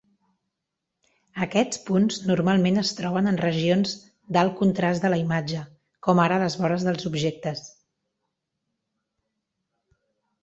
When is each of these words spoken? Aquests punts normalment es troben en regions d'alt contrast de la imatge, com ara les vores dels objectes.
Aquests 1.45 1.81
punts 1.89 2.15
normalment 2.29 2.81
es 2.81 2.93
troben 2.99 3.31
en 3.31 3.37
regions 3.41 3.91
d'alt 4.37 4.55
contrast 4.61 5.05
de 5.05 5.11
la 5.15 5.19
imatge, 5.25 5.61
com 6.07 6.21
ara 6.25 6.39
les 6.45 6.57
vores 6.63 6.85
dels 6.89 7.07
objectes. 7.13 7.61